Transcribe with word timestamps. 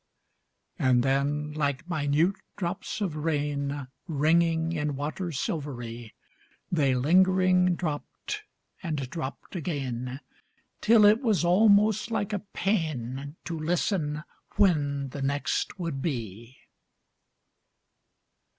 And 0.79 1.03
then, 1.03 1.53
like 1.53 1.87
minute 1.87 2.37
drops 2.55 3.01
of 3.01 3.15
rain 3.17 3.85
Ringing 4.07 4.71
in 4.71 4.95
water 4.95 5.31
silvery, 5.31 6.15
They 6.71 6.95
lingering 6.95 7.75
dropped 7.75 8.41
and 8.81 9.07
dropped 9.11 9.55
again, 9.55 10.19
Till 10.81 11.05
it 11.05 11.21
was 11.21 11.45
almost 11.45 12.09
like 12.09 12.33
a 12.33 12.39
pain 12.39 13.35
To 13.45 13.59
listen 13.59 14.23
when 14.55 15.09
the 15.09 15.21
next 15.21 15.77
would 15.77 16.01
be. 16.01 16.57